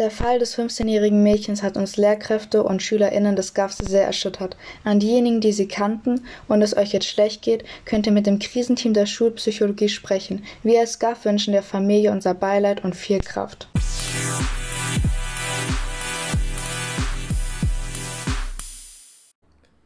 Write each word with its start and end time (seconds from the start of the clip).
Der 0.00 0.10
Fall 0.10 0.38
des 0.38 0.56
15-jährigen 0.56 1.22
Mädchens 1.22 1.62
hat 1.62 1.76
uns 1.76 1.98
Lehrkräfte 1.98 2.62
und 2.62 2.82
SchülerInnen 2.82 3.36
des 3.36 3.52
GAFs 3.52 3.76
sehr 3.76 4.06
erschüttert. 4.06 4.56
An 4.82 4.98
diejenigen, 4.98 5.42
die 5.42 5.52
sie 5.52 5.68
kannten 5.68 6.22
und 6.48 6.62
es 6.62 6.74
euch 6.74 6.94
jetzt 6.94 7.06
schlecht 7.06 7.42
geht, 7.42 7.64
könnt 7.84 8.06
ihr 8.06 8.12
mit 8.12 8.26
dem 8.26 8.38
Krisenteam 8.38 8.94
der 8.94 9.04
Schulpsychologie 9.04 9.90
sprechen. 9.90 10.42
Wir 10.62 10.80
als 10.80 11.00
GAF 11.00 11.26
wünschen 11.26 11.52
der 11.52 11.62
Familie 11.62 12.12
unser 12.12 12.32
Beileid 12.32 12.82
und 12.82 12.96
viel 12.96 13.18
Kraft. 13.18 13.68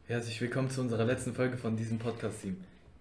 Herzlich 0.07 0.39
willkommen 0.39 0.69
zu 0.69 0.79
unserer 0.79 1.03
letzten 1.03 1.33
Folge 1.33 1.57
von 1.57 1.75
diesem 1.75 1.99
Podcast-Team. 1.99 2.55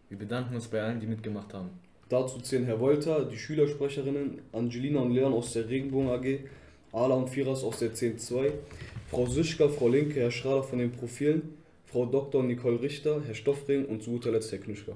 Wir 0.08 0.18
bedanken 0.18 0.56
uns 0.56 0.66
bei 0.66 0.82
allen, 0.82 0.98
die 0.98 1.06
mitgemacht 1.06 1.54
haben. 1.54 1.70
Dazu 2.08 2.40
zählen 2.40 2.64
Herr 2.64 2.80
Wolter, 2.80 3.24
die 3.24 3.38
Schülersprecherinnen, 3.38 4.40
Angelina 4.52 4.98
und 4.98 5.12
Leon 5.12 5.32
aus 5.32 5.52
der 5.52 5.68
Regenbogen 5.68 6.10
AG, 6.10 6.40
Ala 6.94 7.16
und 7.16 7.28
Firas 7.28 7.64
aus 7.64 7.80
der 7.80 7.92
10.2, 7.92 8.52
Frau 9.10 9.26
Sischka, 9.26 9.68
Frau 9.68 9.88
Linke, 9.88 10.20
Herr 10.20 10.30
Schrader 10.30 10.62
von 10.62 10.78
den 10.78 10.92
Profilen, 10.92 11.58
Frau 11.86 12.06
Dr. 12.06 12.44
Nicole 12.44 12.80
Richter, 12.80 13.20
Herr 13.26 13.34
Stoffring 13.34 13.84
und 13.86 14.04
zu 14.04 14.12
guter 14.12 14.30
Letzt 14.30 14.52
Herr 14.52 14.60
Knuschka. 14.60 14.92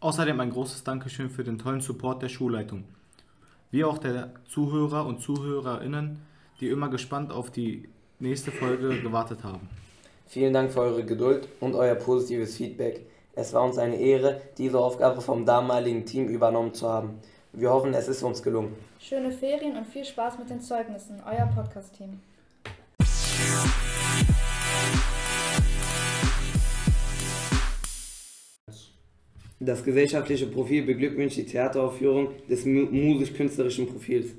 Außerdem 0.00 0.40
ein 0.40 0.50
großes 0.50 0.82
Dankeschön 0.82 1.30
für 1.30 1.44
den 1.44 1.58
tollen 1.58 1.80
Support 1.80 2.22
der 2.22 2.28
Schulleitung. 2.28 2.82
Wie 3.70 3.84
auch 3.84 3.98
der 3.98 4.32
Zuhörer 4.48 5.06
und 5.06 5.20
Zuhörerinnen, 5.20 6.18
die 6.60 6.68
immer 6.68 6.88
gespannt 6.88 7.30
auf 7.30 7.52
die 7.52 7.88
nächste 8.18 8.50
Folge 8.50 9.00
gewartet 9.00 9.44
haben. 9.44 9.68
Vielen 10.26 10.52
Dank 10.52 10.72
für 10.72 10.80
eure 10.80 11.04
Geduld 11.04 11.46
und 11.60 11.76
euer 11.76 11.94
positives 11.94 12.56
Feedback. 12.56 13.06
Es 13.34 13.52
war 13.52 13.62
uns 13.62 13.78
eine 13.78 13.96
Ehre, 13.96 14.40
diese 14.58 14.80
Aufgabe 14.80 15.20
vom 15.20 15.46
damaligen 15.46 16.04
Team 16.04 16.26
übernommen 16.26 16.74
zu 16.74 16.88
haben. 16.88 17.20
Wir 17.54 17.70
hoffen, 17.70 17.92
es 17.92 18.08
ist 18.08 18.22
uns 18.22 18.42
gelungen. 18.42 18.74
Schöne 18.98 19.30
Ferien 19.30 19.76
und 19.76 19.86
viel 19.86 20.06
Spaß 20.06 20.38
mit 20.38 20.48
den 20.48 20.62
Zeugnissen. 20.62 21.20
Euer 21.26 21.44
Podcast-Team. 21.54 22.18
Das 29.60 29.84
gesellschaftliche 29.84 30.46
Profil 30.46 30.86
beglückwünscht 30.86 31.36
die 31.36 31.44
Theateraufführung 31.44 32.30
des 32.48 32.64
mu 32.64 32.86
musisch-künstlerischen 32.86 33.86
Profils. 33.86 34.30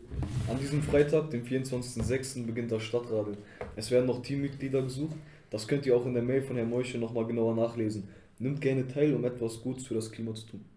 An 0.50 0.58
diesem 0.60 0.82
Freitag, 0.82 1.30
dem 1.30 1.44
24.06., 1.46 2.48
beginnt 2.48 2.72
das 2.72 2.82
Stadtradeln. 2.82 3.38
Es 3.76 3.92
werden 3.92 4.08
noch 4.08 4.24
Teammitglieder 4.24 4.82
gesucht. 4.82 5.16
Das 5.52 5.68
könnt 5.68 5.86
ihr 5.86 5.96
auch 5.96 6.08
in 6.08 6.16
der 6.16 6.24
Mail 6.24 6.42
von 6.42 6.56
Herrn 6.56 6.72
Meuche 6.72 6.98
nochmal 6.98 7.28
genauer 7.28 7.54
nachlesen. 7.54 8.10
Nimmt 8.40 8.60
gerne 8.60 8.88
teil, 8.88 9.14
um 9.14 9.24
etwas 9.24 9.62
Gutes 9.62 9.86
für 9.86 9.94
das 9.94 10.12
Klima 10.12 10.34
zu 10.34 10.48
tun. 10.48 10.73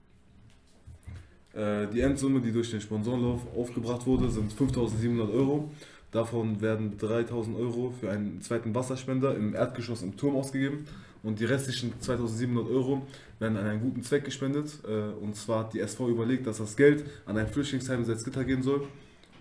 Äh, 1.56 1.86
Die 1.88 2.00
Endsumme, 2.00 2.40
die 2.40 2.52
durch 2.52 2.70
den 2.70 2.80
Sponsorenlauf 2.80 3.40
aufgebracht 3.56 4.06
wurde, 4.06 4.30
sind 4.30 4.52
5.700 4.52 5.32
Euro. 5.32 5.70
Davon 6.12 6.60
werden 6.60 6.96
3.000 6.98 7.56
Euro 7.58 7.92
für 7.98 8.10
einen 8.10 8.40
zweiten 8.40 8.74
Wasserspender 8.74 9.34
im 9.34 9.54
Erdgeschoss 9.54 10.02
im 10.02 10.16
Turm 10.16 10.36
ausgegeben 10.36 10.86
und 11.22 11.40
die 11.40 11.44
restlichen 11.44 11.92
2.700 12.00 12.70
Euro 12.70 13.06
werden 13.38 13.56
an 13.56 13.66
einen 13.66 13.80
guten 13.80 14.02
Zweck 14.02 14.24
gespendet. 14.24 14.78
Äh, 14.86 15.12
Und 15.22 15.34
zwar 15.36 15.60
hat 15.60 15.74
die 15.74 15.80
SV 15.80 16.08
überlegt, 16.08 16.46
dass 16.46 16.58
das 16.58 16.76
Geld 16.76 17.04
an 17.26 17.36
ein 17.36 17.48
Flüchtlingsheim 17.48 18.00
in 18.00 18.04
Salzgitter 18.04 18.44
gehen 18.44 18.62
soll. 18.62 18.86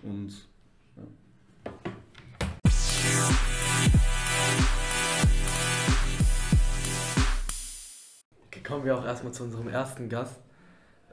Und 0.02 0.32
Okay, 8.46 8.60
kommen 8.62 8.84
wir 8.84 8.98
auch 8.98 9.04
erstmal 9.04 9.32
zu 9.32 9.44
unserem 9.44 9.68
ersten 9.68 10.08
Gast. 10.08 10.45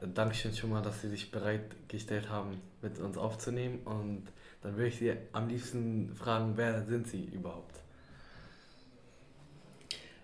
Dankeschön 0.00 0.54
schon 0.54 0.70
mal, 0.70 0.82
dass 0.82 1.00
Sie 1.00 1.08
sich 1.08 1.30
bereitgestellt 1.30 2.28
haben, 2.28 2.60
mit 2.82 2.98
uns 2.98 3.16
aufzunehmen. 3.16 3.80
Und 3.84 4.24
dann 4.62 4.76
würde 4.76 4.88
ich 4.88 4.98
Sie 4.98 5.12
am 5.32 5.48
liebsten 5.48 6.14
fragen, 6.14 6.56
wer 6.56 6.84
sind 6.84 7.08
Sie 7.08 7.24
überhaupt? 7.24 7.80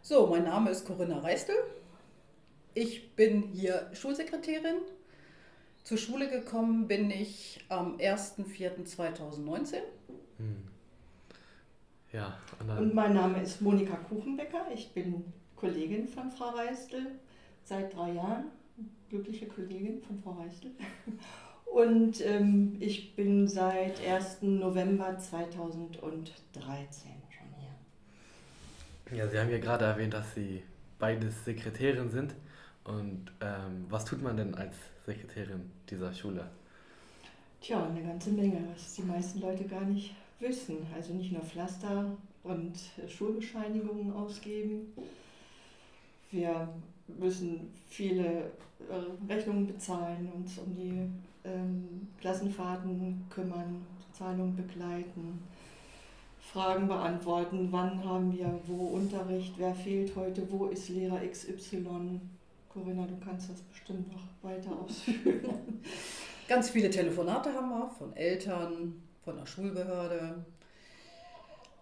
So, 0.03 0.27
mein 0.27 0.44
Name 0.44 0.71
ist 0.71 0.87
Corinna 0.87 1.21
Reistel. 1.21 1.55
Ich 2.75 3.15
bin 3.15 3.43
hier 3.53 3.91
Schulsekretärin. 3.93 4.77
Zur 5.84 5.99
Schule 5.99 6.28
gekommen 6.28 6.89
bin 6.89 7.11
ich 7.11 7.65
am 7.69 7.97
1.4.2019. 7.97 9.77
Hm. 10.39 10.69
Ja, 12.12 12.39
Und 12.59 12.94
mein 12.94 13.15
Name 13.15 13.41
ist 13.41 13.61
Monika 13.61 13.97
Kuchenbecker. 13.97 14.67
Ich 14.75 14.93
bin 14.93 15.33
Kollegin 15.55 16.09
von 16.09 16.31
Frau 16.31 16.50
Reistel 16.50 17.06
seit 17.65 17.94
drei 17.94 18.12
Jahren. 18.12 18.47
Glückliche 19.10 19.47
Kollegin 19.47 20.00
von 20.00 20.19
Frau 20.22 20.31
Reistel. 20.41 20.71
Und 21.65 22.25
ähm, 22.25 22.76
ich 22.81 23.15
bin 23.15 23.47
seit 23.47 24.00
1. 24.06 24.43
November 24.43 25.19
2013 25.19 27.12
schon 27.28 27.47
hier. 27.59 29.19
ja, 29.19 29.28
Sie 29.28 29.38
haben 29.38 29.50
ja 29.50 29.59
gerade 29.59 29.84
erwähnt, 29.84 30.15
dass 30.15 30.34
Sie 30.34 30.62
beides 30.99 31.44
Sekretärin 31.44 32.09
sind. 32.10 32.34
Und 32.84 33.32
ähm, 33.41 33.87
was 33.88 34.04
tut 34.04 34.22
man 34.22 34.37
denn 34.37 34.54
als 34.54 34.75
Sekretärin 35.06 35.70
dieser 35.88 36.12
Schule? 36.12 36.49
Tja, 37.60 37.84
eine 37.84 38.03
ganze 38.03 38.31
Menge, 38.31 38.65
was 38.72 38.94
die 38.94 39.03
meisten 39.03 39.41
Leute 39.41 39.65
gar 39.65 39.84
nicht 39.84 40.15
wissen. 40.38 40.78
Also 40.94 41.12
nicht 41.12 41.32
nur 41.32 41.43
Pflaster 41.43 42.16
und 42.43 42.75
äh, 42.97 43.09
Schulbescheinigungen 43.09 44.12
ausgeben. 44.12 44.93
Wir 46.31 46.69
müssen 47.19 47.71
viele 47.88 48.50
äh, 48.88 49.28
Rechnungen 49.28 49.66
bezahlen, 49.66 50.31
uns 50.34 50.59
um 50.59 50.75
die 50.75 51.09
ähm, 51.44 52.09
Klassenfahrten 52.21 53.25
kümmern, 53.31 53.84
Zahlungen 54.12 54.56
begleiten, 54.56 55.41
Fragen 56.41 56.88
beantworten, 56.88 57.69
wann 57.70 58.04
haben 58.04 58.32
wir 58.37 58.60
wo 58.66 58.88
Unterricht, 58.88 59.54
wer 59.56 59.75
fehlt 59.75 60.15
heute, 60.16 60.50
wo 60.50 60.66
ist 60.66 60.88
Lehrer 60.88 61.20
XY. 61.20 62.20
Corinna, 62.72 63.06
du 63.06 63.16
kannst 63.25 63.50
das 63.50 63.60
bestimmt 63.62 64.12
noch 64.12 64.22
weiter 64.43 64.70
ausführen. 64.72 65.81
Ganz 66.49 66.70
viele 66.70 66.91
Telefonate 66.91 67.53
haben 67.53 67.69
wir 67.69 67.91
von 67.91 68.15
Eltern, 68.16 69.03
von 69.25 69.37
der 69.37 69.47
Schulbehörde. 69.47 70.44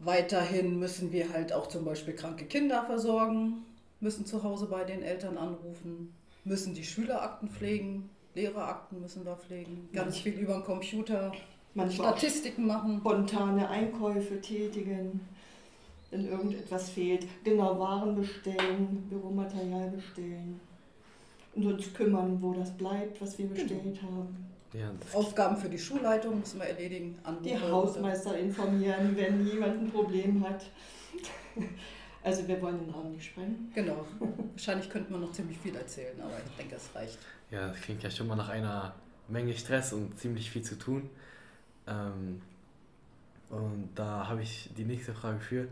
Weiterhin 0.01 0.79
müssen 0.79 1.13
wir 1.13 1.33
halt 1.33 1.53
auch 1.53 1.67
zum 1.67 1.85
Beispiel 1.85 2.15
kranke 2.15 2.45
Kinder 2.45 2.85
versorgen, 2.85 3.65
müssen 4.01 4.27
zu 4.27 4.43
Hause 4.43 4.67
bei 4.67 4.85
den 4.85 5.03
Eltern 5.03 5.37
anrufen, 5.39 6.13
müssen 6.45 6.75
die 6.75 6.85
Schülerakten 6.85 7.49
pflegen, 7.49 8.09
Lehrerakten 8.35 9.01
müssen 9.01 9.25
wir 9.25 9.37
pflegen, 9.37 9.89
ganz 9.93 10.17
Manch- 10.17 10.23
viel 10.23 10.33
über 10.35 10.55
den 10.55 10.65
Computer, 10.65 11.33
Statistiken 11.91 12.67
machen. 12.67 12.99
spontane 13.01 13.69
Einkäufe 13.69 14.41
tätigen, 14.41 15.21
wenn 16.11 16.27
irgendetwas 16.27 16.91
fehlt. 16.91 17.27
Genau, 17.45 17.79
Waren 17.79 18.17
bestellen, 18.17 19.07
Büromaterial 19.09 19.91
bestellen. 19.91 20.61
Und 21.55 21.67
uns 21.67 21.93
kümmern, 21.93 22.39
wo 22.41 22.53
das 22.53 22.71
bleibt, 22.77 23.21
was 23.21 23.39
wir 23.39 23.47
bestellt 23.49 24.01
haben. 24.03 24.47
Ja, 24.73 24.91
Aufgaben 25.13 25.57
für 25.57 25.69
die 25.69 25.79
Schulleitung 25.79 26.39
müssen 26.41 26.61
wir 26.61 26.67
erledigen. 26.67 27.17
Die 27.45 27.53
Anrufe. 27.55 27.71
Hausmeister 27.73 28.37
informieren, 28.39 29.17
wenn 29.17 29.47
jemand 29.47 29.81
ein 29.83 29.91
Problem 29.91 30.45
hat. 30.49 30.65
Also 32.29 32.47
wir 32.47 32.61
wollen 32.61 32.79
den 32.79 32.91
Raum 32.91 33.13
nicht 33.13 33.25
sprengen. 33.25 33.73
Genau. 33.75 34.05
Wahrscheinlich 34.53 34.91
könnte 34.91 35.11
man 35.11 35.23
noch 35.23 35.33
ziemlich 35.33 35.57
viel 35.57 35.75
erzählen, 35.75 36.21
aber 36.21 36.35
ich 36.47 36.57
denke, 36.59 36.75
es 36.75 36.95
reicht. 36.95 37.19
Ja, 37.51 37.69
das 37.69 37.81
klingt 37.81 38.03
ja 38.03 38.11
schon 38.11 38.27
mal 38.27 38.37
nach 38.37 38.51
einer 38.51 38.95
Menge 39.29 39.55
Stress 39.55 39.95
und 39.95 40.19
ziemlich 40.19 40.51
viel 40.51 40.61
zu 40.61 40.77
tun. 40.79 41.09
Ähm, 41.87 42.43
und 43.49 43.89
da 43.95 44.29
habe 44.29 44.43
ich 44.43 44.69
die 44.77 44.85
nächste 44.85 45.15
Frage 45.15 45.41
für. 45.41 45.69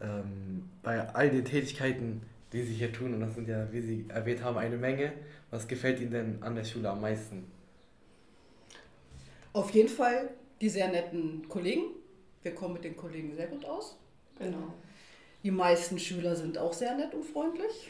Ähm, 0.00 0.70
bei 0.84 1.12
all 1.12 1.28
den 1.28 1.44
Tätigkeiten, 1.44 2.22
die 2.52 2.62
Sie 2.62 2.74
hier 2.74 2.92
tun, 2.92 3.12
und 3.12 3.18
das 3.18 3.34
sind 3.34 3.48
ja, 3.48 3.66
wie 3.72 3.80
Sie 3.80 4.04
erwähnt 4.06 4.44
haben, 4.44 4.58
eine 4.58 4.76
Menge, 4.76 5.12
was 5.50 5.66
gefällt 5.66 5.98
Ihnen 5.98 6.12
denn 6.12 6.40
an 6.40 6.54
der 6.54 6.62
Schule 6.62 6.88
am 6.88 7.00
meisten? 7.00 7.50
Auf 9.52 9.70
jeden 9.70 9.88
Fall 9.88 10.30
die 10.60 10.68
sehr 10.68 10.86
netten 10.86 11.48
Kollegen. 11.48 11.86
Wir 12.42 12.54
kommen 12.54 12.74
mit 12.74 12.84
den 12.84 12.96
Kollegen 12.96 13.34
sehr 13.34 13.48
gut 13.48 13.64
aus. 13.64 13.98
Genau. 14.38 14.72
Die 15.46 15.52
meisten 15.52 15.96
Schüler 15.96 16.34
sind 16.34 16.58
auch 16.58 16.72
sehr 16.72 16.96
nett 16.96 17.14
und 17.14 17.24
freundlich. 17.24 17.88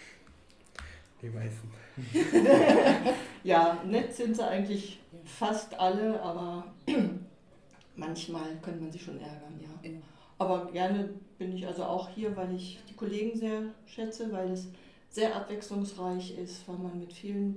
Die 1.23 1.31
meisten. 1.31 1.73
Ja, 3.45 3.83
nett 3.83 4.15
sind 4.15 4.37
sie 4.37 4.47
eigentlich 4.47 5.01
fast 5.25 5.73
alle, 5.81 6.21
aber 6.21 6.67
manchmal 7.97 8.59
könnte 8.61 8.83
man 8.83 8.93
sich 8.93 9.03
schon 9.03 9.19
ärgern, 9.19 9.59
ja. 9.59 9.91
Ja. 9.91 9.97
Aber 10.37 10.71
gerne 10.71 11.09
bin 11.39 11.57
ich 11.57 11.67
also 11.67 11.85
auch 11.85 12.11
hier, 12.11 12.37
weil 12.37 12.55
ich 12.55 12.79
die 12.91 12.95
Kollegen 12.95 13.39
sehr 13.39 13.63
schätze, 13.87 14.31
weil 14.33 14.51
es 14.51 14.69
sehr 15.09 15.35
abwechslungsreich 15.35 16.37
ist, 16.37 16.69
weil 16.69 16.77
man 16.77 17.01
mit 17.01 17.15
vielen 17.15 17.57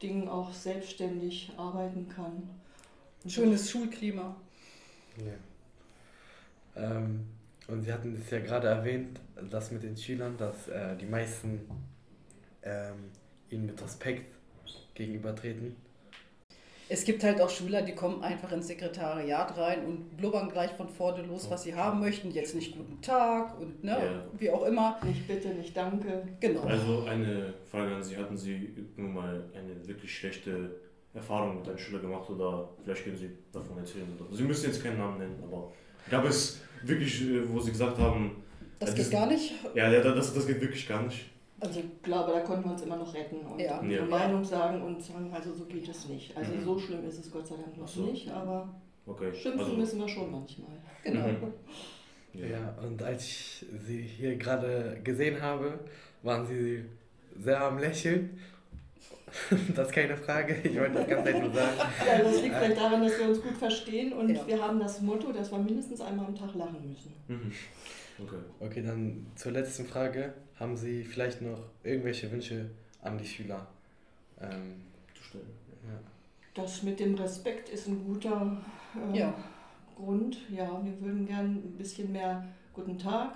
Dingen 0.00 0.28
auch 0.28 0.52
selbstständig 0.52 1.50
arbeiten 1.56 2.08
kann. 2.08 2.48
Schönes 3.26 3.68
Schulklima. 3.68 4.36
Ja. 5.16 5.32
Ähm, 6.80 7.26
und 7.68 7.82
Sie 7.82 7.92
hatten 7.92 8.16
es 8.22 8.30
ja 8.30 8.40
gerade 8.40 8.68
erwähnt, 8.68 9.20
das 9.50 9.70
mit 9.70 9.82
den 9.82 9.96
Schülern, 9.96 10.36
dass 10.36 10.68
äh, 10.68 10.96
die 10.96 11.06
meisten 11.06 11.60
ähm, 12.62 13.10
Ihnen 13.50 13.66
mit 13.66 13.82
Respekt 13.82 14.34
gegenübertreten. 14.94 15.76
Es 16.88 17.04
gibt 17.04 17.24
halt 17.24 17.40
auch 17.40 17.48
Schüler, 17.48 17.80
die 17.80 17.94
kommen 17.94 18.22
einfach 18.22 18.52
ins 18.52 18.66
Sekretariat 18.66 19.56
rein 19.56 19.86
und 19.86 20.14
blubbern 20.16 20.50
gleich 20.50 20.72
von 20.72 20.88
vorne 20.90 21.22
los, 21.22 21.48
was 21.48 21.62
sie 21.62 21.74
haben 21.74 22.00
möchten. 22.00 22.30
Jetzt 22.30 22.54
nicht 22.54 22.76
guten 22.76 23.00
Tag 23.00 23.58
und 23.58 23.82
ne, 23.82 23.92
Ja. 23.92 24.24
wie 24.38 24.50
auch 24.50 24.66
immer. 24.66 24.98
Nicht 25.02 25.26
bitte, 25.26 25.48
nicht 25.54 25.74
danke. 25.74 26.28
Genau. 26.40 26.62
Also 26.64 27.04
eine 27.04 27.54
Frage 27.70 27.94
an 27.94 28.02
Sie, 28.02 28.16
hatten 28.18 28.36
Sie 28.36 28.74
nun 28.96 29.14
mal 29.14 29.42
eine 29.54 29.86
wirklich 29.88 30.14
schlechte 30.14 30.80
Erfahrung 31.14 31.60
mit 31.60 31.68
einem 31.68 31.78
Schüler 31.78 32.00
gemacht 32.00 32.28
oder 32.28 32.68
vielleicht 32.84 33.04
können 33.04 33.16
Sie 33.16 33.30
davon 33.52 33.78
erzählen? 33.78 34.08
Oder? 34.18 34.36
Sie 34.36 34.42
müssen 34.42 34.66
jetzt 34.66 34.82
keinen 34.82 34.98
Namen 34.98 35.18
nennen, 35.18 35.42
aber 35.42 35.72
gab 36.10 36.24
es 36.24 36.60
wirklich, 36.82 37.22
äh, 37.22 37.48
wo 37.48 37.60
Sie 37.60 37.70
gesagt 37.70 37.98
haben, 37.98 38.36
Das 38.78 38.90
Ja, 38.90 38.94
geht 38.96 39.04
das- 39.04 39.10
gar 39.12 39.26
nicht. 39.26 39.52
ja, 39.74 39.90
ja 39.92 40.00
das, 40.02 40.34
das 40.34 40.44
geht 40.46 40.60
wirklich 40.60 40.88
gar 40.88 41.02
nicht. 41.04 41.26
Also 41.60 41.78
ich 41.78 42.02
glaube, 42.02 42.32
da 42.32 42.40
konnten 42.40 42.64
wir 42.64 42.72
uns 42.72 42.82
immer 42.82 42.96
noch 42.96 43.14
retten 43.14 43.36
und 43.46 43.60
Ja. 43.60 43.78
unsere 43.78 44.00
Ja. 44.02 44.10
Meinung 44.10 44.44
sagen 44.44 44.82
und 44.82 45.00
sagen, 45.00 45.30
also 45.32 45.54
so 45.54 45.64
geht 45.66 45.88
es 45.88 46.08
nicht. 46.08 46.36
Also 46.36 46.52
Mhm. 46.52 46.64
so 46.64 46.78
schlimm 46.80 47.06
ist 47.06 47.18
es 47.20 47.30
Gott 47.30 47.46
sei 47.46 47.54
Dank 47.54 47.78
noch 47.78 47.86
so. 47.86 48.00
nicht, 48.02 48.28
aber 48.28 48.68
Okay. 49.06 49.32
schimpfen 49.32 49.60
also, 49.60 49.76
müssen 49.76 50.00
wir 50.00 50.08
schon 50.08 50.32
manchmal. 50.32 50.70
Genau. 51.04 51.28
Mhm. 51.28 51.52
Ja, 52.34 52.74
und 52.82 53.00
als 53.02 53.22
ich 53.24 53.66
sie 53.86 54.02
hier 54.02 54.34
gerade 54.36 54.98
gesehen 55.04 55.40
habe, 55.40 55.78
waren 56.24 56.44
sie 56.46 56.84
sehr 57.38 57.60
am 57.62 57.78
Lächeln. 57.78 58.38
Das 59.74 59.88
ist 59.88 59.92
keine 59.94 60.16
Frage, 60.16 60.54
ich 60.62 60.78
wollte 60.78 60.94
das 60.94 61.08
ganz 61.08 61.26
einfach 61.26 61.54
sagen. 61.54 61.76
Ja, 62.06 62.18
das 62.22 62.42
liegt 62.42 62.54
vielleicht 62.56 62.76
daran, 62.76 63.02
dass 63.02 63.18
wir 63.18 63.28
uns 63.28 63.42
gut 63.42 63.56
verstehen 63.56 64.12
und 64.12 64.28
Ja. 64.34 64.46
wir 64.46 64.62
haben 64.62 64.78
das 64.80 65.00
Motto, 65.00 65.32
dass 65.32 65.50
wir 65.50 65.58
mindestens 65.58 66.00
einmal 66.00 66.26
am 66.26 66.34
Tag 66.36 66.54
lachen 66.54 66.88
müssen. 66.88 67.12
Mhm. 67.28 67.52
Okay. 68.18 68.36
Okay, 68.60 68.82
dann 68.82 69.26
zur 69.36 69.52
letzten 69.52 69.86
Frage. 69.86 70.34
Haben 70.60 70.76
Sie 70.76 71.02
vielleicht 71.02 71.42
noch 71.42 71.58
irgendwelche 71.82 72.30
Wünsche 72.30 72.66
an 73.00 73.18
die 73.18 73.26
Schüler? 73.26 73.66
Ähm, 74.40 74.82
Zu 75.14 75.24
stellen. 75.24 75.46
ja. 75.88 75.98
Das 76.62 76.82
mit 76.82 77.00
dem 77.00 77.14
Respekt 77.14 77.68
ist 77.70 77.88
ein 77.88 78.04
guter 78.04 78.60
äh, 79.14 79.18
Ja. 79.18 79.34
Grund. 79.96 80.36
Ja, 80.50 80.80
wir 80.84 81.00
würden 81.00 81.26
gern 81.26 81.46
ein 81.56 81.74
bisschen 81.78 82.12
mehr 82.12 82.44
Guten 82.74 82.98
Tag, 82.98 83.34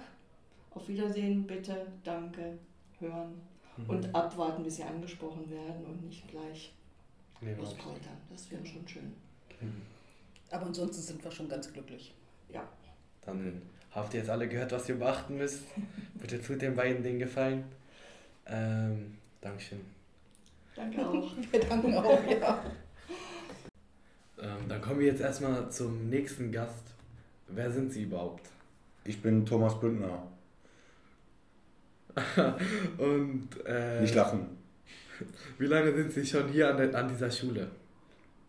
auf 0.70 0.88
Wiedersehen, 0.88 1.46
bitte, 1.46 1.86
danke, 2.04 2.58
hören 2.98 3.34
Mhm. 3.76 3.90
und 3.90 4.14
abwarten, 4.14 4.62
bis 4.62 4.76
sie 4.76 4.84
angesprochen 4.84 5.50
werden 5.50 5.84
und 5.84 6.04
nicht 6.04 6.28
gleich 6.28 6.72
Nee, 7.40 7.54
lospoltern. 7.54 8.16
Das 8.30 8.50
wäre 8.50 8.64
schon 8.64 8.86
schön. 8.88 9.12
Mhm. 9.60 9.82
Aber 10.50 10.66
ansonsten 10.66 11.02
sind 11.02 11.22
wir 11.22 11.30
schon 11.30 11.48
ganz 11.48 11.70
glücklich. 11.72 12.14
Dann 13.26 13.60
habt 13.90 14.14
ihr 14.14 14.20
jetzt 14.20 14.30
alle 14.30 14.48
gehört, 14.48 14.72
was 14.72 14.88
ihr 14.88 14.98
beachten 14.98 15.36
müsst. 15.36 15.64
Bitte 16.14 16.40
tut 16.40 16.62
den 16.62 16.74
beiden 16.74 17.02
den 17.02 17.18
Gefallen. 17.18 17.64
Ähm, 18.46 19.18
Dankeschön. 19.40 19.80
Danke 20.74 21.06
auch. 21.06 21.32
Wir 21.50 21.60
danken 21.60 21.94
auch, 21.94 22.30
ja. 22.30 22.62
Ähm, 24.38 24.68
dann 24.68 24.82
kommen 24.82 25.00
wir 25.00 25.06
jetzt 25.06 25.22
erstmal 25.22 25.70
zum 25.70 26.10
nächsten 26.10 26.52
Gast. 26.52 26.84
Wer 27.48 27.70
sind 27.70 27.90
Sie 27.90 28.02
überhaupt? 28.02 28.46
Ich 29.04 29.22
bin 29.22 29.46
Thomas 29.46 29.80
Bündner. 29.80 30.24
Und 32.98 33.48
äh, 33.66 34.00
Nicht 34.00 34.14
lachen. 34.14 34.46
wie 35.58 35.66
lange 35.66 35.94
sind 35.94 36.12
Sie 36.12 36.24
schon 36.26 36.48
hier 36.48 36.70
an, 36.70 36.76
der, 36.76 36.94
an 36.94 37.08
dieser 37.08 37.30
Schule? 37.30 37.68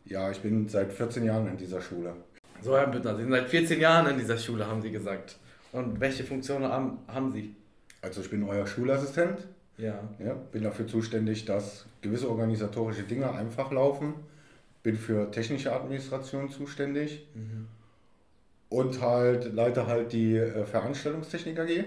Ja, 0.06 0.32
ich 0.32 0.40
bin 0.40 0.68
seit 0.70 0.92
14 0.94 1.24
Jahren 1.26 1.48
in 1.48 1.58
dieser 1.58 1.82
Schule. 1.82 2.14
So, 2.62 2.78
Herr 2.78 2.88
Büttner, 2.88 3.16
Sie 3.16 3.24
sind 3.24 3.32
seit 3.32 3.50
14 3.50 3.80
Jahren 3.80 4.08
in 4.12 4.18
dieser 4.18 4.38
Schule, 4.38 4.66
haben 4.68 4.82
Sie 4.82 4.92
gesagt. 4.92 5.38
Und 5.74 6.00
welche 6.00 6.24
Funktionen 6.24 6.66
haben, 6.66 7.00
haben 7.08 7.32
Sie? 7.32 7.56
Also 8.02 8.22
ich 8.22 8.30
bin 8.30 8.44
euer 8.44 8.66
Schulassistent. 8.66 9.40
Ja. 9.78 10.00
Ja, 10.18 10.34
bin 10.34 10.64
dafür 10.64 10.88
zuständig, 10.88 11.46
dass 11.46 11.86
gewisse 12.02 12.30
organisatorische 12.30 13.04
Dinge 13.04 13.32
einfach 13.32 13.72
laufen. 13.72 14.14
Bin 14.82 14.96
für 14.96 15.30
technische 15.30 15.74
Administration 15.74 16.50
zuständig 16.50 17.28
Mhm. 17.36 17.68
und 18.70 19.02
halt 19.02 19.54
leite 19.54 19.86
halt 19.88 20.14
die 20.14 20.38
äh, 20.38 20.66
Veranstaltungstechnik 20.66 21.60
AG. 21.60 21.84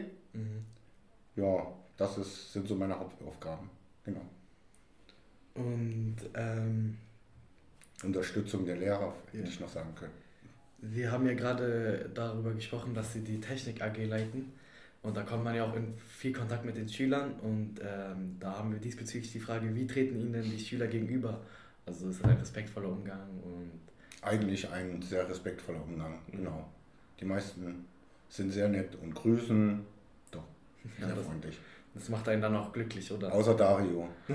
Ja, 1.40 1.66
das 1.96 2.18
ist, 2.18 2.52
sind 2.52 2.68
so 2.68 2.74
meine 2.74 2.98
Hauptaufgaben. 2.98 3.68
Genau. 4.04 4.22
Und 5.54 6.16
ähm, 6.34 6.96
Unterstützung 8.02 8.64
der 8.64 8.76
Lehrer, 8.76 9.12
hätte 9.32 9.38
Ja. 9.44 9.48
ich 9.48 9.60
noch 9.60 9.68
sagen 9.68 9.94
können. 9.94 10.12
Sie 10.94 11.06
haben 11.08 11.26
ja 11.26 11.34
gerade 11.34 12.10
darüber 12.14 12.52
gesprochen, 12.52 12.94
dass 12.94 13.12
Sie 13.12 13.20
die 13.20 13.40
Technik 13.40 13.82
AG 13.82 13.96
leiten. 14.06 14.52
Und 15.02 15.16
da 15.16 15.22
kommt 15.22 15.44
man 15.44 15.54
ja 15.54 15.64
auch 15.64 15.74
in 15.76 15.94
viel 16.08 16.32
Kontakt 16.32 16.64
mit 16.64 16.76
den 16.76 16.88
Schülern. 16.88 17.32
Und 17.40 17.80
ähm, 17.82 18.36
da 18.40 18.58
haben 18.58 18.72
wir 18.72 18.78
diesbezüglich 18.78 19.32
die 19.32 19.40
Frage, 19.40 19.74
wie 19.74 19.86
treten 19.86 20.18
Ihnen 20.18 20.32
denn 20.32 20.42
die 20.50 20.58
Schüler 20.58 20.86
gegenüber? 20.86 21.40
Also 21.86 22.08
ist 22.08 22.16
es 22.18 22.24
ein 22.24 22.36
respektvoller 22.36 22.88
Umgang 22.88 23.28
und 23.42 23.70
Eigentlich 24.22 24.68
ein 24.70 25.00
sehr 25.00 25.26
respektvoller 25.28 25.82
Umgang, 25.82 26.18
Mhm. 26.30 26.36
genau. 26.36 26.68
Die 27.18 27.24
meisten 27.24 27.84
sind 28.28 28.50
sehr 28.52 28.68
nett 28.68 28.94
und 29.02 29.14
grüßen. 29.14 29.80
Ja, 30.98 31.06
sehr 31.06 31.16
das- 31.16 31.26
freundlich. 31.26 31.58
das 31.94 32.08
macht 32.08 32.28
einen 32.28 32.42
dann 32.42 32.56
auch 32.56 32.72
glücklich, 32.72 33.10
oder? 33.12 33.32
Außer 33.32 33.54
Dario. 33.54 34.08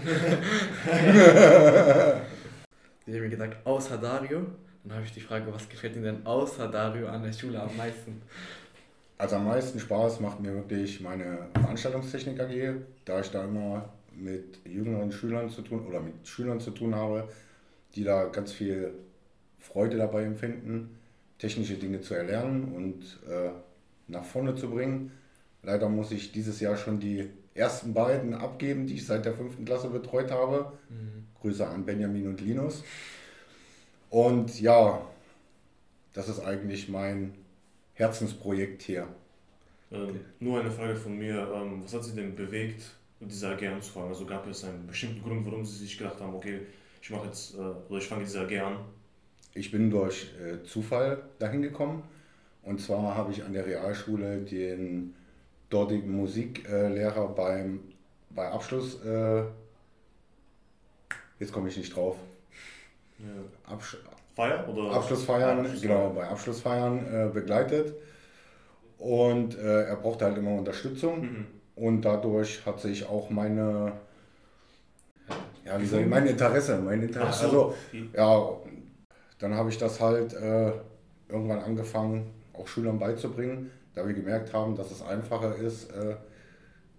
Sie 3.05 3.13
haben 3.13 3.21
mir 3.21 3.29
gesagt, 3.29 3.65
außer 3.65 3.97
Dario. 3.97 4.45
Dann 4.83 4.93
habe 4.97 5.05
ich 5.05 5.11
die 5.13 5.21
Frage, 5.21 5.51
was 5.51 5.67
gefällt 5.69 5.95
Ihnen 5.95 6.03
denn 6.03 6.25
außer 6.25 6.67
Dario 6.67 7.07
an 7.07 7.23
der 7.23 7.33
Schule 7.33 7.59
am 7.61 7.75
meisten? 7.75 8.21
Also 9.17 9.37
am 9.37 9.45
meisten 9.45 9.79
Spaß 9.79 10.19
macht 10.19 10.39
mir 10.41 10.53
wirklich 10.53 10.99
meine 11.01 11.47
Veranstaltungstechnik 11.59 12.39
AG, 12.39 12.75
da 13.05 13.19
ich 13.21 13.31
da 13.31 13.45
immer 13.45 13.89
mit 14.15 14.59
jüngeren 14.65 15.11
Schülern 15.11 15.49
zu 15.49 15.61
tun 15.61 15.85
oder 15.87 15.99
mit 16.01 16.27
Schülern 16.27 16.59
zu 16.59 16.71
tun 16.71 16.93
habe, 16.95 17.27
die 17.95 18.03
da 18.03 18.25
ganz 18.25 18.51
viel 18.51 18.93
Freude 19.59 19.97
dabei 19.97 20.23
empfinden, 20.23 20.97
technische 21.39 21.75
Dinge 21.75 22.01
zu 22.01 22.13
erlernen 22.13 22.73
und 22.75 23.01
äh, 23.29 23.49
nach 24.07 24.23
vorne 24.23 24.55
zu 24.55 24.69
bringen. 24.69 25.11
Leider 25.65 25.89
muss 25.89 26.11
ich 26.11 26.31
dieses 26.31 26.59
Jahr 26.59 26.77
schon 26.77 26.99
die 26.99 27.29
ersten 27.55 27.93
beiden 27.93 28.33
abgeben, 28.33 28.85
die 28.85 28.95
ich 28.95 29.05
seit 29.05 29.25
der 29.25 29.33
fünften 29.33 29.65
Klasse 29.65 29.89
betreut 29.89 30.31
habe. 30.31 30.73
Grüße 31.41 31.65
an 31.65 31.85
Benjamin 31.85 32.27
und 32.27 32.41
Linus. 32.41 32.83
Und 34.09 34.61
ja, 34.61 35.01
das 36.13 36.29
ist 36.29 36.39
eigentlich 36.39 36.87
mein 36.89 37.33
Herzensprojekt 37.93 38.81
hier. 38.81 39.07
Ähm, 39.91 40.19
nur 40.39 40.59
eine 40.59 40.71
Frage 40.71 40.95
von 40.95 41.17
mir. 41.17 41.47
Ähm, 41.53 41.83
was 41.83 41.93
hat 41.93 42.03
Sie 42.03 42.15
denn 42.15 42.35
bewegt, 42.35 42.83
diese 43.19 43.49
AG 43.49 43.65
anzufangen? 43.67 44.09
Also 44.09 44.25
gab 44.25 44.47
es 44.47 44.63
einen 44.63 44.85
bestimmten 44.87 45.23
Grund, 45.23 45.45
warum 45.45 45.65
Sie 45.65 45.77
sich 45.77 45.97
gedacht 45.97 46.19
haben, 46.19 46.35
okay, 46.35 46.61
ich 47.01 47.09
mache 47.09 47.27
jetzt, 47.27 47.55
äh, 47.55 47.59
oder 47.59 47.97
ich 47.97 48.07
fange 48.07 48.23
diese 48.23 48.41
AG 48.41 48.59
an? 48.59 48.77
Ich 49.53 49.71
bin 49.71 49.89
durch 49.89 50.31
äh, 50.41 50.63
Zufall 50.63 51.23
dahin 51.39 51.61
gekommen. 51.61 52.03
Und 52.63 52.81
zwar 52.81 53.15
habe 53.15 53.31
ich 53.31 53.43
an 53.43 53.53
der 53.53 53.65
Realschule 53.65 54.39
den 54.39 55.13
dortigen 55.69 56.11
Musiklehrer 56.11 57.27
beim 57.29 57.81
bei 58.29 58.49
Abschluss, 58.49 59.01
äh, 59.03 59.43
jetzt 61.39 61.53
komme 61.53 61.69
ich 61.69 61.77
nicht 61.77 61.95
drauf, 61.95 62.17
Ja. 63.17 63.71
Absch 63.73 63.97
Feier? 64.35 64.67
Oder? 64.67 64.91
Abschlussfeiern, 64.91 65.59
Abschlussfeier. 65.59 65.89
genau, 65.89 66.09
bei 66.09 66.27
Abschlussfeiern 66.27 67.05
äh, 67.07 67.29
begleitet. 67.33 67.95
Und 68.97 69.57
äh, 69.57 69.83
er 69.83 69.95
brauchte 69.95 70.25
halt 70.25 70.37
immer 70.37 70.51
Unterstützung. 70.51 71.21
Mhm. 71.21 71.45
Und 71.75 72.01
dadurch 72.01 72.65
hat 72.65 72.79
sich 72.81 73.07
auch 73.07 73.29
meine, 73.29 73.93
ja, 75.65 75.79
wie 75.79 75.85
soll 75.85 76.01
ich, 76.01 76.07
mein 76.07 76.27
Interesse, 76.27 76.77
mein 76.79 77.01
Interesse, 77.01 77.49
so. 77.49 77.75
also 77.93 78.07
ja, 78.13 78.49
dann 79.39 79.53
habe 79.53 79.69
ich 79.69 79.77
das 79.77 79.99
halt 79.99 80.33
äh, 80.33 80.71
irgendwann 81.29 81.59
angefangen, 81.59 82.31
auch 82.53 82.67
Schülern 82.67 82.99
beizubringen, 82.99 83.71
da 83.95 84.05
wir 84.05 84.13
gemerkt 84.13 84.53
haben, 84.53 84.75
dass 84.75 84.91
es 84.91 85.01
einfacher 85.01 85.55
ist, 85.55 85.91
äh, 85.91 86.15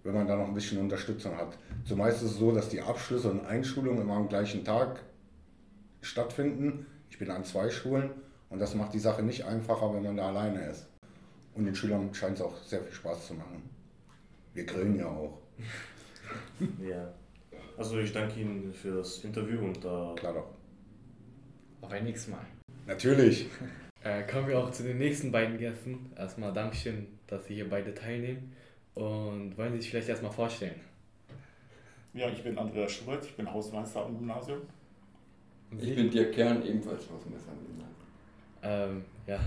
wenn 0.03 0.13
man 0.13 0.27
da 0.27 0.35
noch 0.35 0.47
ein 0.47 0.53
bisschen 0.53 0.79
Unterstützung 0.79 1.35
hat. 1.37 1.57
Zumeist 1.85 2.21
ist 2.23 2.31
es 2.31 2.37
so, 2.37 2.51
dass 2.51 2.69
die 2.69 2.81
Abschlüsse 2.81 3.29
und 3.31 3.45
Einschulungen 3.45 4.01
immer 4.01 4.15
am 4.15 4.29
gleichen 4.29 4.63
Tag 4.63 5.03
stattfinden. 6.01 6.85
Ich 7.09 7.19
bin 7.19 7.29
an 7.29 7.43
zwei 7.43 7.69
Schulen 7.69 8.11
und 8.49 8.59
das 8.59 8.75
macht 8.75 8.93
die 8.93 8.99
Sache 8.99 9.23
nicht 9.23 9.45
einfacher, 9.45 9.93
wenn 9.93 10.03
man 10.03 10.17
da 10.17 10.29
alleine 10.29 10.65
ist. 10.67 10.87
Und 11.55 11.65
den 11.65 11.75
Schülern 11.75 12.13
scheint 12.13 12.35
es 12.35 12.41
auch 12.41 12.55
sehr 12.63 12.81
viel 12.81 12.93
Spaß 12.93 13.27
zu 13.27 13.33
machen. 13.33 13.69
Wir 14.53 14.65
grillen 14.65 14.95
ja 14.95 15.07
auch, 15.07 15.39
Ja. 16.89 17.13
Also 17.77 17.99
ich 17.99 18.11
danke 18.11 18.39
Ihnen 18.39 18.73
für 18.73 18.97
das 18.97 19.23
Interview 19.23 19.59
und 19.59 19.77
äh, 19.77 20.15
klar 20.15 20.33
doch. 20.33 20.47
Auf 21.81 21.91
ein 21.91 22.03
nächstes 22.03 22.31
Mal. 22.31 22.45
Natürlich. 22.85 23.47
Äh, 24.07 24.23
kommen 24.23 24.47
wir 24.47 24.57
auch 24.57 24.71
zu 24.71 24.83
den 24.83 24.99
nächsten 24.99 25.33
beiden 25.33 25.57
Gästen. 25.57 26.11
Erstmal 26.15 26.53
Dankeschön, 26.53 27.07
dass 27.27 27.45
Sie 27.45 27.55
hier 27.55 27.69
beide 27.69 27.93
teilnehmen. 27.93 28.53
Und 28.95 29.57
wollen 29.57 29.73
Sie 29.73 29.79
sich 29.79 29.89
vielleicht 29.89 30.07
erstmal 30.07 30.31
vorstellen? 30.31 30.79
Ja, 32.13 32.29
ich 32.29 32.41
bin 32.41 32.57
Andreas 32.57 32.93
Schubert, 32.93 33.25
ich 33.25 33.35
bin 33.35 33.51
Hausmeister 33.51 34.05
am 34.05 34.17
Gymnasium. 34.17 34.61
Und 35.71 35.83
Ich 35.83 35.93
bin 35.93 36.09
Dirk 36.09 36.33
Kern, 36.33 36.65
ebenfalls 36.65 37.03
Hausmeister. 37.09 37.51
Ähm, 38.63 39.03
ja. 39.27 39.39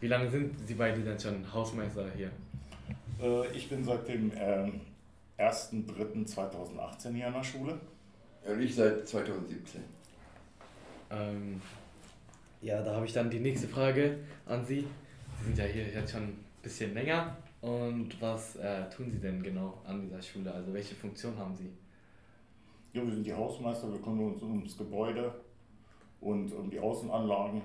Wie 0.00 0.08
lange 0.08 0.30
sind 0.30 0.68
Sie 0.68 0.74
beide 0.74 1.00
denn 1.00 1.18
schon 1.18 1.50
Hausmeister 1.50 2.06
hier? 2.14 2.30
Äh, 3.20 3.56
Ich 3.56 3.70
bin 3.70 3.82
seit 3.82 4.06
dem 4.08 4.30
ähm, 4.36 4.80
1.3.2018 5.38 7.14
hier 7.14 7.28
an 7.28 7.32
der 7.32 7.42
Schule. 7.44 7.80
Ja, 8.44 8.52
und 8.52 8.60
ich 8.60 8.74
seit 8.74 9.08
2017. 9.08 9.80
Ähm, 11.10 11.62
Ja, 12.62 12.80
da 12.80 12.94
habe 12.94 13.06
ich 13.06 13.12
dann 13.12 13.28
die 13.28 13.40
nächste 13.40 13.66
Frage 13.66 14.20
an 14.46 14.64
Sie. 14.64 14.86
Sie 15.38 15.44
sind 15.46 15.58
ja 15.58 15.64
hier 15.64 15.88
jetzt 15.88 16.12
schon 16.12 16.22
ein 16.22 16.44
bisschen 16.62 16.94
länger. 16.94 17.36
Und 17.60 18.20
was 18.22 18.54
äh, 18.54 18.88
tun 18.88 19.10
Sie 19.10 19.18
denn 19.18 19.42
genau 19.42 19.82
an 19.84 20.00
dieser 20.00 20.22
Schule? 20.22 20.52
Also 20.52 20.72
welche 20.72 20.94
Funktion 20.94 21.36
haben 21.36 21.56
Sie? 21.56 21.68
Ja, 22.92 23.04
wir 23.04 23.12
sind 23.12 23.26
die 23.26 23.34
Hausmeister, 23.34 23.90
wir 23.90 24.00
kümmern 24.00 24.32
uns 24.32 24.42
ums 24.42 24.78
Gebäude 24.78 25.34
und 26.20 26.52
um 26.52 26.70
die 26.70 26.78
Außenanlagen. 26.78 27.62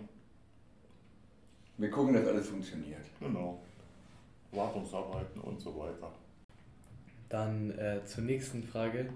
Wir 1.78 1.92
gucken, 1.92 2.16
dass 2.16 2.26
alles 2.26 2.50
funktioniert. 2.50 3.06
Genau. 3.20 3.60
Wartungsarbeiten 4.52 5.42
und 5.42 5.60
so 5.60 5.78
weiter. 5.78 6.12
Dann 7.30 7.70
äh, 7.78 8.04
zur 8.04 8.24
nächsten 8.24 8.64
Frage. 8.64 9.10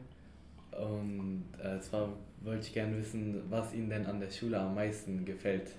Und 0.79 1.43
äh, 1.61 1.79
zwar 1.81 2.09
wollte 2.43 2.67
ich 2.67 2.73
gerne 2.73 2.97
wissen, 2.97 3.41
was 3.49 3.73
Ihnen 3.73 3.89
denn 3.89 4.05
an 4.05 4.19
der 4.19 4.29
Schule 4.29 4.59
am 4.59 4.75
meisten 4.75 5.25
gefällt. 5.25 5.71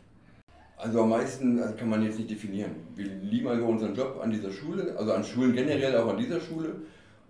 Also 0.77 1.03
am 1.03 1.11
meisten 1.11 1.61
also 1.61 1.75
kann 1.77 1.89
man 1.89 2.03
jetzt 2.03 2.19
nicht 2.19 2.31
definieren. 2.31 2.73
Wir 2.95 3.07
lieben 3.07 3.49
einfach 3.49 3.69
unseren 3.69 3.95
Job 3.95 4.21
an 4.23 4.31
dieser 4.31 4.51
Schule, 4.51 4.95
also 4.97 5.13
an 5.13 5.23
Schulen 5.25 5.53
generell, 5.53 5.97
auch 5.97 6.09
an 6.09 6.19
dieser 6.19 6.41
Schule. 6.41 6.75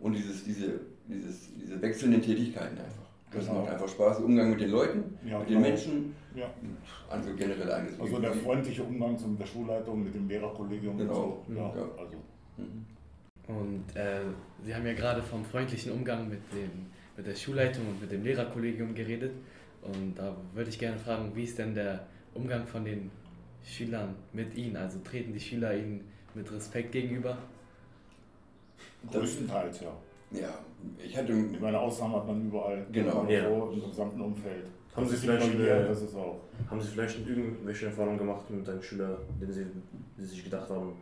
Und 0.01 0.15
dieses, 0.15 0.43
diese, 0.45 0.81
dieses, 1.07 1.51
diese 1.55 1.81
wechselnden 1.81 2.21
Tätigkeiten 2.23 2.79
einfach. 2.79 3.03
Das 3.31 3.47
Genau. 3.47 3.61
macht 3.61 3.73
einfach 3.73 3.89
Spaß, 3.89 4.21
Umgang 4.21 4.51
mit 4.51 4.61
den 4.61 4.71
Leuten, 4.71 5.19
Ja, 5.25 5.39
mit 5.39 5.49
den 5.49 5.55
genau. 5.57 5.69
Menschen. 5.69 6.15
Ja. 6.35 6.51
Also 7.09 7.35
generell 7.35 7.71
eigentlich. 7.73 7.99
Also 8.01 8.19
der 8.19 8.33
freundliche 8.35 8.83
Umgang 8.83 9.13
mit 9.31 9.41
der 9.41 9.47
Schulleitung, 9.47 10.05
mit 10.05 10.15
dem 10.15 10.29
Lehrerkollegium 10.29 10.99
Genau. 10.99 11.43
und 11.47 11.55
so. 11.57 11.61
Ja, 11.61 11.75
Ja. 11.77 11.89
also. 11.99 12.17
Mhm. 12.59 12.87
Und 13.49 13.97
äh, 13.97 14.21
Sie 14.65 14.75
haben 14.75 14.87
ja 14.87 14.93
gerade 14.93 15.23
vom 15.23 15.45
freundlichen 15.45 15.93
Umgang 15.93 16.29
mit, 16.29 16.41
dem, 16.53 16.71
mit 17.17 17.27
der 17.27 17.35
Schulleitung 17.35 17.87
und 17.89 18.01
mit 18.01 18.11
dem 18.11 18.25
Lehrerkollegium 18.25 18.95
geredet. 18.95 19.33
Und 19.83 20.15
da 20.17 20.35
würde 20.55 20.71
ich 20.71 20.79
gerne 20.79 20.99
fragen, 20.99 21.33
wie 21.35 21.45
ist 21.45 21.59
denn 21.59 21.75
der 21.75 22.07
Umgang 22.35 22.67
von 22.67 22.85
den 22.85 23.11
Schülern 23.65 24.15
mit 24.33 24.55
Ihnen? 24.57 24.77
Also 24.77 24.99
treten 25.01 25.33
die 25.33 25.41
Schüler 25.41 25.75
Ihnen 25.77 26.05
mit 26.35 26.51
Respekt 26.53 26.93
gegenüber? 26.93 27.37
Größtenteils, 29.11 29.81
ja. 29.81 29.93
Ja, 30.41 30.59
ich 30.99 31.17
hatte. 31.17 31.33
Meine, 31.35 31.79
Ausnahmen 31.79 32.15
hat 32.17 32.27
man 32.27 32.47
überall. 32.47 32.87
Genau. 32.91 33.27
Ja. 33.29 33.49
So 33.49 33.73
im 33.75 33.91
gesamten 33.91 34.21
Umfeld. 34.21 34.65
Haben 34.97 35.07
Sie 35.07 35.17
vielleicht 35.17 35.51
eine- 35.55 35.85
das 35.89 36.03
ist 36.03 36.15
auch. 36.15 36.41
Haben 36.71 36.81
Sie 36.81 36.89
vielleicht 36.89 37.19
irgendwelche 37.27 37.87
Erfahrungen 37.87 38.19
gemacht 38.19 38.49
mit 38.51 38.67
einem 38.69 38.83
Schüler, 38.83 39.19
den 39.41 39.53
Sie, 39.53 39.67
die 40.19 40.25
sich 40.25 40.45
gedacht 40.45 40.71
haben, 40.71 40.95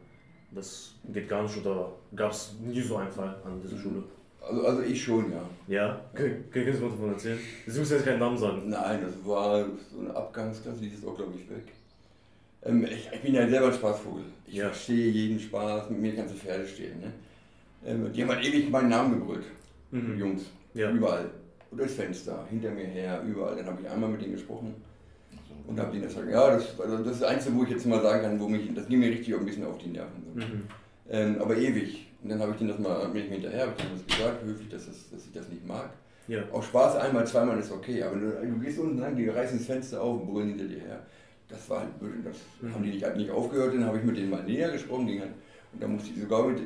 das 0.52 0.95
geht 1.12 1.29
gar 1.29 1.43
nicht 1.43 1.57
oder 1.64 1.93
gab 2.17 2.33
es 2.33 2.57
nie 2.61 2.81
so 2.81 2.97
einen 2.97 3.11
Fall 3.12 3.37
an 3.45 3.61
dieser 3.62 3.79
Schule? 3.79 4.02
Also, 4.40 4.66
also 4.66 4.82
ich 4.82 5.02
schon, 5.02 5.30
ja. 5.32 5.42
Ja? 5.68 6.00
Können 6.14 6.50
können 6.50 6.73
Sie 6.75 6.80
mal 6.80 6.90
davon 6.90 7.11
erzählen? 7.12 7.38
Sie 7.66 7.78
müssen 7.78 7.92
jetzt 7.94 8.04
keinen 8.06 8.18
Namen 8.20 8.38
sagen. 8.38 8.62
Nein, 8.68 9.00
das 9.02 9.14
war 9.26 9.64
so 9.92 10.00
eine 10.00 10.14
Abgangsklasse, 10.16 10.80
die 10.80 10.88
ist 10.88 11.06
auch, 11.06 11.16
glaube 11.16 11.32
ich, 11.37 11.49
weg. 11.50 11.64
Ähm, 12.62 12.85
ich, 12.85 13.09
ich 13.12 13.20
bin 13.20 13.35
ja 13.35 13.49
selber 13.49 13.66
ein 13.68 13.73
Spaßvogel. 13.75 14.25
Ich 14.47 14.54
Ja. 14.54 14.66
verstehe 14.66 15.11
jeden 15.11 15.38
Spaß, 15.38 15.90
mit 15.90 16.00
mir 16.00 16.14
kannst 16.16 16.35
du 16.35 16.38
Pferde 16.38 16.66
stehen. 16.66 17.00
Ne? 17.00 17.12
Ähm, 17.87 18.12
die 18.12 18.23
haben 18.23 18.30
halt 18.30 18.44
ewig 18.44 18.70
meinen 18.70 18.88
Namen 18.88 19.18
gebrüllt, 19.20 19.44
Mhm. 19.90 20.18
Jungs. 20.18 20.42
Ja. 20.75 20.90
Überall. 20.90 21.30
Oder 21.73 21.85
das 21.85 21.94
Fenster, 21.94 22.44
hinter 22.50 22.70
mir 22.70 22.85
her, 22.87 23.23
überall. 23.26 23.56
Dann 23.56 23.66
habe 23.66 23.80
ich 23.82 23.88
einmal 23.88 24.11
mit 24.11 24.20
denen 24.23 24.32
gesprochen 24.32 24.75
und 25.66 25.78
habe 25.78 25.92
denen 25.92 26.04
gesagt. 26.04 26.28
Ja, 26.30 26.50
das, 26.50 26.78
also 26.80 26.99
das 26.99 27.12
ist 27.14 27.23
das 27.23 27.28
Einzige, 27.30 27.56
wo 27.56 27.64
ich 27.64 27.70
jetzt 27.70 27.87
mal 27.87 28.02
sagen 28.02 28.23
kann, 28.23 28.40
wo 28.40 28.49
mich, 28.49 28.73
das 28.75 28.87
ging 28.88 28.99
mir 29.00 29.11
richtig 29.11 29.35
ein 29.35 29.44
bisschen 29.44 29.64
auf 29.64 29.78
die 29.78 29.88
Nerven. 29.90 30.23
So. 30.35 30.40
Mhm. 30.40 30.62
Ähm, 31.09 31.37
aber 31.40 31.56
ewig. 31.56 32.06
Und 32.23 32.29
dann 32.31 32.41
habe 32.41 32.53
ich 32.53 32.59
denen 32.59 32.71
das 32.71 32.79
mal, 32.79 33.07
ich 33.07 33.12
mir 33.31 33.37
hinterher, 33.37 33.62
habe 33.62 33.73
ich 33.77 33.83
denen 33.85 33.97
das 34.07 34.17
gesagt, 34.17 34.45
höflich, 34.45 34.69
dass, 34.69 34.87
das, 34.87 35.11
dass 35.11 35.25
ich 35.27 35.33
das 35.33 35.49
nicht 35.49 35.67
mag. 35.67 35.91
Ja. 36.29 36.43
Auch 36.53 36.62
Spaß 36.62 36.97
einmal, 36.97 37.27
zweimal 37.27 37.59
ist 37.59 37.73
okay, 37.73 38.03
aber 38.03 38.17
du, 38.17 38.31
du 38.47 38.59
gehst 38.61 38.79
unten 38.79 38.99
lang, 38.99 39.17
die 39.17 39.29
reißen 39.29 39.59
das 39.59 39.67
Fenster 39.67 40.00
auf 40.03 40.21
und 40.21 40.27
brüllen 40.31 40.50
hinter 40.50 40.65
dir 40.67 40.81
her. 40.81 41.00
Das 41.49 41.69
war 41.71 41.81
halt, 41.81 41.89
das 42.25 42.37
Mhm. 42.61 42.75
haben 42.75 42.83
die 42.85 42.91
nicht, 42.91 43.17
nicht 43.17 43.31
aufgehört, 43.31 43.75
dann 43.75 43.85
habe 43.87 43.99
ich 43.99 44.05
mit 44.05 44.17
denen 44.17 44.31
mal 44.31 44.45
näher 44.45 44.71
gesprochen, 44.71 45.07
die, 45.07 45.19
halt- 45.21 45.33
und 45.73 45.83
dann 45.83 45.93
musste 45.95 46.11
ich 46.11 46.21
sogar 46.21 46.47
mit, 46.47 46.61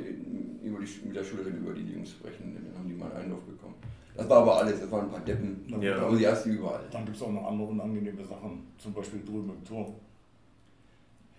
über 0.63 0.79
die, 0.81 1.07
mit 1.07 1.17
der 1.17 1.25
Schülerin 1.25 1.57
über 1.59 1.73
die 1.73 1.93
Jungs 1.93 2.11
sprechen, 2.11 2.55
dann 2.55 2.79
haben 2.79 2.89
die 2.89 2.95
mal 2.95 3.11
einen 3.13 3.25
Einlauf 3.25 3.41
bekommen. 3.43 3.75
Das 4.17 4.29
war 4.29 4.39
aber 4.43 4.59
alles, 4.59 4.81
das 4.81 4.91
waren 4.91 5.07
ein 5.07 5.11
paar 5.11 5.21
Deppen, 5.21 5.65
Ja. 5.81 5.97
aber 5.99 6.17
die 6.17 6.25
du 6.25 6.51
überall. 6.51 6.81
Dann 6.91 7.05
gibt 7.05 7.17
es 7.17 7.23
auch 7.23 7.33
noch 7.33 7.47
andere 7.47 7.69
unangenehme 7.69 8.25
Sachen, 8.25 8.67
zum 8.79 8.93
Beispiel 8.93 9.21
drüben 9.25 9.51
im 9.51 9.65
Turm. 9.65 9.95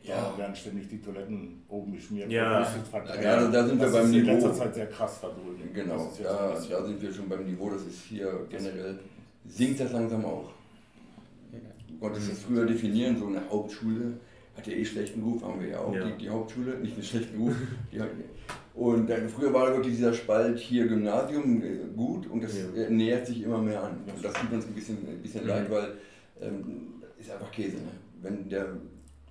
Ja. 0.08 0.32
Da 0.32 0.38
werden 0.38 0.56
ständig 0.56 0.88
die 0.88 1.02
Toiletten 1.02 1.64
oben 1.68 1.94
geschmiert. 1.94 2.32
Ja. 2.32 2.60
Das. 2.60 2.76
Ja, 3.24 3.42
da- 3.42 3.48
da 3.52 3.68
sind 3.68 3.80
wir 3.80 3.86
das 3.86 3.94
beim 3.96 4.06
ist 4.06 4.14
in 4.16 4.22
Niveau. 4.22 4.32
letzter 4.34 4.54
Zeit 4.54 4.76
sehr 4.76 4.88
krass 4.88 5.20
da 5.22 5.28
drüben. 5.30 5.74
Genau, 5.74 5.96
Das 5.98 6.22
da, 6.70 6.76
da 6.78 6.86
sind 6.86 7.02
wir 7.02 7.14
schon 7.14 7.28
beim 7.30 7.44
Niveau, 7.46 7.70
das 7.70 7.82
ist 7.86 8.02
hier 8.04 8.46
generell, 8.50 9.00
sinkt 9.48 9.80
das 9.80 9.92
langsam 9.92 10.24
auch. 10.26 10.50
Du 11.88 11.98
konntest 12.00 12.32
das 12.32 12.40
früher 12.40 12.66
definieren, 12.66 13.18
so 13.18 13.28
eine 13.28 13.42
Hauptschule 13.50 14.14
hat 14.58 14.68
ja 14.68 14.74
eh 14.74 14.86
schlechten 14.86 15.22
Ruf, 15.24 15.44
haben 15.44 15.60
wir 15.62 15.70
ja 15.70 15.80
auch, 15.80 15.94
Ja. 15.94 16.06
Die, 16.06 16.18
die 16.24 16.30
Hauptschule, 16.30 16.78
nicht 16.80 16.94
einen 16.94 17.04
schlechten 17.04 17.38
Ruf. 17.42 17.54
die 17.92 18.00
hat, 18.00 18.10
und 18.74 19.10
dann, 19.10 19.28
früher 19.30 19.54
war 19.54 19.72
wirklich 19.74 19.96
dieser 19.96 20.14
Spalt 20.14 20.60
hier 20.60 20.88
Gymnasium 20.88 21.62
äh, 21.64 21.78
gut 21.96 22.28
und 22.28 22.44
das 22.44 22.54
Ja. 22.58 22.84
äh, 22.84 22.90
nähert 22.90 23.26
sich 23.26 23.42
immer 23.44 23.58
mehr 23.60 23.82
an. 23.84 23.98
Und 24.14 24.24
das 24.24 24.34
tut 24.34 24.52
uns 24.52 24.66
ein 24.66 24.74
bisschen, 24.74 24.98
ein 25.08 25.22
bisschen 25.22 25.44
Mhm. 25.44 25.48
leid, 25.50 25.72
weil 25.72 25.94
ähm, 26.42 26.94
ist 27.18 27.32
einfach 27.32 27.50
Käse. 27.52 27.78
Ne? 27.78 27.92
Wenn 28.22 28.50
der 28.50 28.68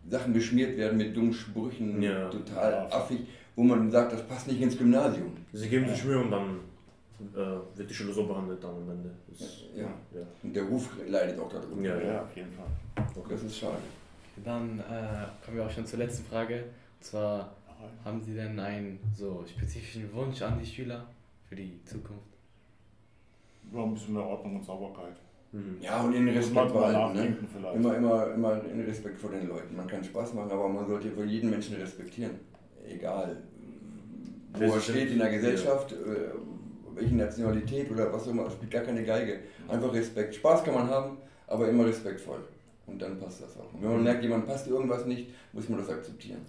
Sachen 0.09 0.33
beschmiert 0.33 0.77
werden 0.77 0.99
mit 0.99 1.17
dummen 1.17 1.33
Sprüchen, 1.33 2.01
Ja. 2.03 2.29
total 2.29 2.73
Ja. 2.73 2.89
affig, 2.97 3.21
wo 3.57 3.63
man 3.63 3.91
sagt, 3.91 4.13
das 4.13 4.23
passt 4.27 4.47
nicht 4.49 4.61
ins 4.61 4.77
Gymnasium. 4.77 5.33
Sie 5.53 5.69
geben 5.69 5.89
sich 5.89 6.05
Mühe 6.05 6.19
und 6.21 6.31
dann 6.31 6.61
äh, 7.35 7.77
wird 7.79 7.89
die 7.89 7.95
Schule 7.95 8.13
so 8.13 8.27
behandelt 8.27 8.63
dann 8.63 8.75
am 8.77 8.91
Ende. 8.91 9.11
Das, 9.29 9.63
Ja. 9.75 9.83
ja. 10.13 10.27
Und 10.43 10.55
der 10.55 10.65
Ruf 10.65 10.91
leidet 11.09 11.39
auch 11.39 11.49
darunter. 11.51 12.03
Ja, 12.03 12.13
Ja, 12.13 12.23
auf 12.23 12.37
jeden 12.37 12.53
Fall. 12.53 12.67
Das 13.29 13.43
ist 13.43 13.57
schade. 13.59 13.79
Dann 14.45 14.79
äh, 14.81 14.83
kommen 15.45 15.57
wir 15.57 15.65
auch 15.67 15.71
schon 15.71 15.87
zur 15.87 16.01
letzten 16.01 16.25
Frage. 16.27 16.65
Und 16.65 17.05
zwar, 17.05 17.55
haben 18.05 18.21
Sie 18.23 18.35
denn 18.35 18.59
einen 18.59 18.99
so 19.17 19.45
spezifischen 19.47 20.13
Wunsch 20.13 20.43
an 20.43 20.59
die 20.59 20.67
Schüler 20.67 21.07
für 21.49 21.55
die 21.57 21.81
Zukunft? 21.85 22.23
Ja, 23.73 23.83
ein 23.83 23.95
bisschen 23.95 24.15
mehr 24.15 24.25
Ordnung 24.25 24.57
und 24.57 24.65
Sauberkeit. 24.65 25.17
Mhm. 25.55 25.77
Ja, 25.81 26.01
und 26.01 26.13
in 26.15 26.29
Respekt 26.29 26.73
behalten. 26.73 27.17
Ne? 27.17 27.37
vielleicht. 27.57 27.77
Immer, 27.77 27.97
immer, 27.97 28.35
immer 28.35 28.65
in 28.65 28.81
Respekt 28.81 29.21
vor 29.21 29.31
den 29.31 29.49
Leuten. 29.49 29.77
Man 29.77 29.87
kann 29.87 30.03
Spaß 30.03 30.35
machen, 30.35 30.51
aber 30.51 30.69
man 30.69 30.85
sollte 30.89 31.13
für 31.13 31.25
jeden 31.25 31.49
Menschen 31.49 31.77
respektieren. 31.77 32.33
Egal, 32.85 33.37
wo 34.55 34.65
er 34.65 34.81
steht 34.81 35.13
in 35.13 35.19
der 35.19 35.31
Gesellschaft, 35.31 35.93
äh, 35.93 36.35
welche 36.97 37.15
Nationalität 37.15 37.89
oder 37.89 38.13
was 38.13 38.25
auch 38.27 38.33
immer, 38.33 38.51
spielt 38.51 38.73
gar 38.73 38.83
keine 38.83 39.05
Geige. 39.05 39.41
Einfach 39.69 39.95
Respekt. 39.95 40.35
Spaß 40.35 40.65
kann 40.65 40.75
man 40.75 40.89
haben, 40.89 41.19
aber 41.47 41.69
immer 41.69 41.87
respektvoll. 41.87 42.41
Und 42.87 43.01
dann 43.01 43.19
passt 43.21 43.43
das 43.43 43.57
auch. 43.57 43.73
Und 43.73 43.83
wenn 43.83 43.93
man 43.93 44.03
merkt, 44.03 44.23
jemand 44.25 44.47
passt 44.47 44.67
irgendwas 44.67 45.07
nicht, 45.07 45.29
muss 45.53 45.69
man 45.69 45.79
das 45.79 45.89
akzeptieren. 45.89 46.41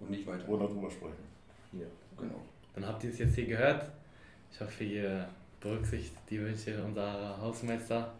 Und 0.00 0.10
nicht 0.10 0.26
weiter. 0.26 0.48
Oder 0.48 0.66
drüber 0.66 0.90
sprechen. 0.90 1.24
Ja. 1.72 1.86
Genau. 2.18 2.40
Dann 2.74 2.86
habt 2.86 3.04
ihr 3.04 3.10
es 3.10 3.18
jetzt 3.18 3.36
hier 3.36 3.46
gehört. 3.46 3.88
Ich 4.52 4.60
hoffe, 4.60 4.84
ihr 4.84 5.28
berücksichtigt 5.60 6.16
die 6.28 6.40
Wünsche 6.40 6.82
unserer 6.84 7.40
Hausmeister. 7.40 8.12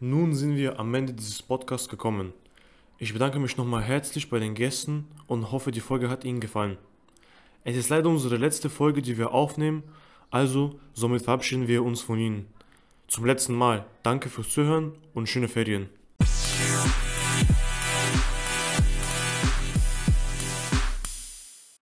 Nun 0.00 0.34
sind 0.34 0.56
wir 0.56 0.78
am 0.78 0.94
Ende 0.94 1.14
dieses 1.14 1.42
Podcasts 1.42 1.88
gekommen. 1.88 2.34
Ich 2.98 3.12
bedanke 3.12 3.38
mich 3.38 3.56
nochmal 3.56 3.82
herzlich 3.82 4.28
bei 4.28 4.38
den 4.38 4.54
Gästen 4.54 5.06
und 5.26 5.50
hoffe, 5.50 5.70
die 5.70 5.80
Folge 5.80 6.10
hat 6.10 6.24
Ihnen 6.24 6.40
gefallen. 6.40 6.76
Es 7.64 7.74
ist 7.74 7.88
leider 7.88 8.10
unsere 8.10 8.36
letzte 8.36 8.68
Folge, 8.68 9.00
die 9.00 9.16
wir 9.16 9.32
aufnehmen, 9.32 9.82
also 10.30 10.78
somit 10.92 11.22
verabschieden 11.22 11.68
wir 11.68 11.82
uns 11.82 12.02
von 12.02 12.18
Ihnen. 12.18 12.46
Zum 13.08 13.24
letzten 13.24 13.54
Mal 13.54 13.86
danke 14.02 14.28
fürs 14.28 14.50
Zuhören 14.50 14.92
und 15.14 15.28
schöne 15.28 15.48
Ferien. 15.48 15.88